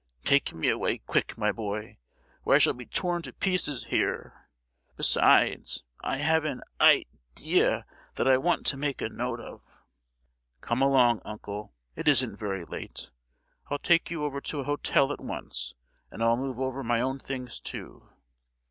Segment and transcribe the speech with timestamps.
[0.25, 1.99] Take me away, quick, my boy,
[2.43, 4.49] or I shall be torn to pieces here!
[4.97, 7.83] Besides, I have an i—dea
[8.15, 9.61] that I want to make a note of——"
[10.59, 13.11] "Come along, uncle—it isn't very late;
[13.69, 15.75] I'll take you over to an hotel at once,
[16.09, 18.09] and I'll move over my own things too."